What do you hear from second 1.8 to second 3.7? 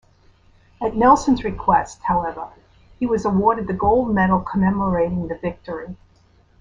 however, he was awarded